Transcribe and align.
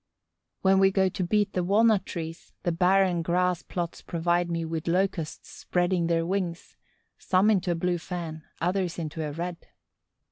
When 0.63 0.79
we 0.79 0.89
go 0.89 1.09
to 1.09 1.23
beat 1.23 1.53
the 1.53 1.63
walnut 1.63 2.07
trees, 2.07 2.53
the 2.63 2.71
barren 2.71 3.21
grass 3.21 3.61
plots 3.61 4.01
provide 4.01 4.49
me 4.49 4.65
with 4.65 4.87
Locusts 4.87 5.47
spreading 5.47 6.07
their 6.07 6.25
wings, 6.25 6.75
some 7.19 7.51
into 7.51 7.69
a 7.69 7.75
blue 7.75 7.99
fan, 7.99 8.41
others 8.59 8.97
into 8.97 9.23
a 9.23 9.31
red. 9.31 9.57